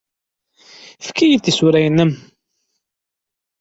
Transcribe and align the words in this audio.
Efk-iyi-d 1.01 1.41
tisura-nnem. 1.43 2.11